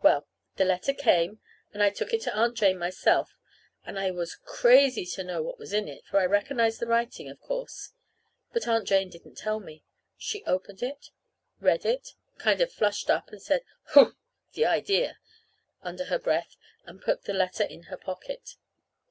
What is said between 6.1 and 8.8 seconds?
I recognized the writing, of course. But